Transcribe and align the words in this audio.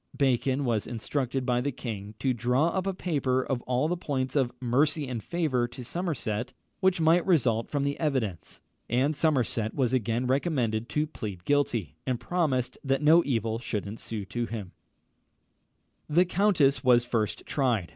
Bacon 0.17 0.65
was 0.65 0.87
instructed 0.87 1.45
by 1.45 1.61
the 1.61 1.71
king 1.71 2.15
to 2.17 2.33
draw 2.33 2.69
up 2.69 2.87
a 2.87 2.93
paper 2.95 3.43
of 3.43 3.61
all 3.67 3.87
the 3.87 3.95
points 3.95 4.35
of 4.35 4.51
"mercy 4.59 5.07
and 5.07 5.23
favour" 5.23 5.67
to 5.67 5.85
Somerset 5.85 6.53
which 6.79 6.99
might 6.99 7.23
result 7.23 7.69
from 7.69 7.83
the 7.83 7.99
evidence; 7.99 8.61
and 8.89 9.15
Somerset 9.15 9.75
was 9.75 9.93
again 9.93 10.25
recommended 10.25 10.89
to 10.89 11.05
plead 11.05 11.45
guilty, 11.45 11.97
and 12.07 12.19
promised 12.19 12.79
that 12.83 13.03
no 13.03 13.23
evil 13.25 13.59
should 13.59 13.85
ensue 13.85 14.25
to 14.25 14.47
him. 14.47 14.71
[Illustration: 16.09 16.09
THE 16.09 16.13
EARL 16.15 16.15
OF 16.15 16.15
SOMERSET.] 16.15 16.15
The 16.15 16.33
countess 16.35 16.83
was 16.83 17.05
first 17.05 17.45
tried. 17.45 17.89